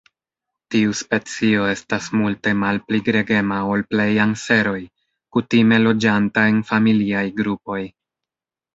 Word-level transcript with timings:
Tiu 0.75 0.93
specio 1.01 1.67
estas 1.73 2.07
multe 2.21 2.55
malpli 2.63 3.03
gregema 3.11 3.61
ol 3.75 3.85
plej 3.93 4.09
anseroj, 4.27 4.77
kutime 5.37 5.83
loĝanta 5.89 6.51
en 6.55 6.61
familiaj 6.75 7.27
grupoj. 7.41 7.83